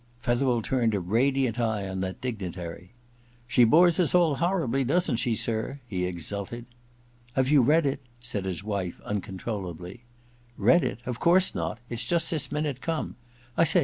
[0.19, 2.87] Fetherel turned a radiant eye on that dig nitary.
[3.19, 6.65] * She bores us all horribly, doesn't she, sir?' he exulted.
[7.01, 9.99] * Have you read it?' ssdd his wife, uncon trollably#
[10.57, 11.01] ^Read it?
[11.05, 13.15] Of course not— it's just this minute come.
[13.55, 13.79] I say.